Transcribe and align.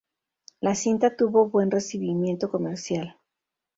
La 0.61 0.73
cinta 0.73 1.15
tuvo 1.15 1.47
buen 1.49 1.69
recibimiento 1.69 2.49
comercial. 2.49 3.19